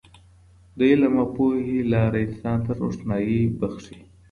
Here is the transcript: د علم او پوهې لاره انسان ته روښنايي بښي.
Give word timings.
د 0.77 0.79
علم 0.91 1.13
او 1.21 1.27
پوهې 1.35 1.79
لاره 1.91 2.19
انسان 2.27 2.57
ته 2.65 2.71
روښنايي 2.81 3.41
بښي. 3.59 3.99